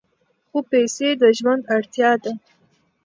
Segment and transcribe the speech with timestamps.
[0.49, 2.31] خو پیسې د ژوند اړتیا ده.